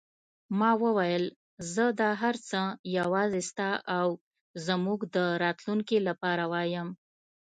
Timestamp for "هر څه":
2.21-2.59